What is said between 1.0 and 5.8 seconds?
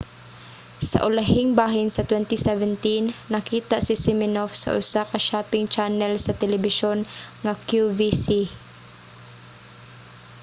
ulahing bahin sa 2017 nakita si siminoff sa usa ka shopping